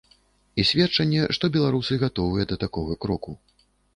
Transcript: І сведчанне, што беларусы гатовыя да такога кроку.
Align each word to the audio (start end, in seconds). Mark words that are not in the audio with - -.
І 0.61 0.63
сведчанне, 0.69 1.19
што 1.37 1.51
беларусы 1.57 1.99
гатовыя 2.05 2.49
да 2.53 2.59
такога 2.65 2.99
кроку. 3.05 3.37